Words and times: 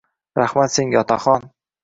Rahmat 0.39 0.73
senga, 0.77 0.97
otaxon. 1.03 1.47